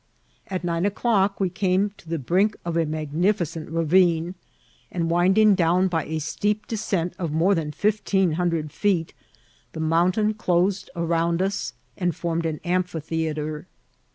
[0.47, 4.33] At nine o'clock we came to the brink of a mag« nificent ravine,
[4.91, 9.13] and winding down by a steep descent of more than fifteen hundred feet,
[9.73, 13.67] the mountains closed around us and formed an amphitheatre.